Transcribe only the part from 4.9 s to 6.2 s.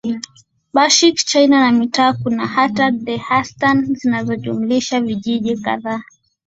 vijiji kadhaa